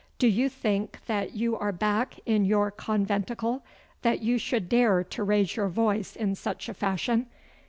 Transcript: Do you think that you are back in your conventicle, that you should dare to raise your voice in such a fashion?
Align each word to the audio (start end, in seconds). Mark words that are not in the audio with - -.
Do 0.17 0.27
you 0.27 0.49
think 0.49 1.05
that 1.05 1.35
you 1.35 1.55
are 1.59 1.71
back 1.71 2.17
in 2.25 2.43
your 2.43 2.71
conventicle, 2.71 3.61
that 4.01 4.19
you 4.19 4.39
should 4.39 4.67
dare 4.67 5.03
to 5.03 5.23
raise 5.23 5.55
your 5.55 5.67
voice 5.69 6.15
in 6.15 6.33
such 6.33 6.67
a 6.67 6.73
fashion? 6.73 7.27